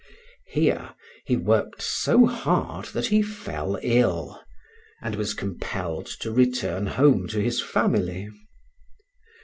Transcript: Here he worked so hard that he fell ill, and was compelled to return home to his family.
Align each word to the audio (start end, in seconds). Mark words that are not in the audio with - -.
Here 0.47 0.95
he 1.27 1.35
worked 1.37 1.83
so 1.83 2.25
hard 2.25 2.85
that 2.85 3.05
he 3.05 3.21
fell 3.21 3.77
ill, 3.83 4.41
and 4.99 5.13
was 5.15 5.35
compelled 5.35 6.07
to 6.21 6.31
return 6.31 6.87
home 6.87 7.27
to 7.27 7.39
his 7.39 7.61
family. 7.61 8.27